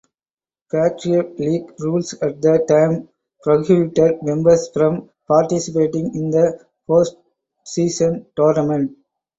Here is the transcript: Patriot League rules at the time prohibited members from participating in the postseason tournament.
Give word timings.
Patriot 0.71 1.37
League 1.39 1.75
rules 1.79 2.15
at 2.23 2.41
the 2.41 2.65
time 2.67 3.07
prohibited 3.43 4.23
members 4.23 4.67
from 4.73 5.11
participating 5.27 6.15
in 6.15 6.31
the 6.31 6.59
postseason 6.89 8.25
tournament. 8.35 8.97